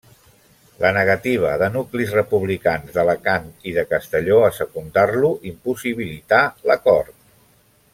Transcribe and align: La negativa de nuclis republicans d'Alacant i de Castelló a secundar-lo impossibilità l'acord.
La 0.83 0.89
negativa 0.95 1.51
de 1.63 1.67
nuclis 1.75 2.13
republicans 2.15 2.97
d'Alacant 2.97 3.47
i 3.73 3.75
de 3.77 3.85
Castelló 3.93 4.41
a 4.49 4.53
secundar-lo 4.63 5.33
impossibilità 5.55 6.45
l'acord. 6.71 7.19